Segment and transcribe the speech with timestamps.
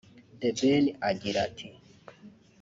[0.41, 1.67] The Ben agira ati